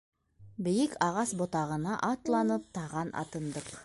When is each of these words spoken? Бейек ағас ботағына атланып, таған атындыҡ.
Бейек 0.67 0.95
ағас 1.07 1.33
ботағына 1.41 1.99
атланып, 2.09 2.65
таған 2.79 3.13
атындыҡ. 3.25 3.71